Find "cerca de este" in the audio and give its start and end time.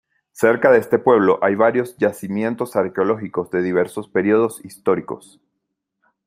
0.31-0.97